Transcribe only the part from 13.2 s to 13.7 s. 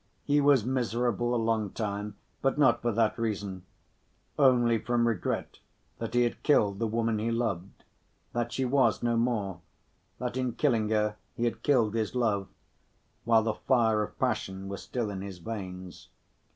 while the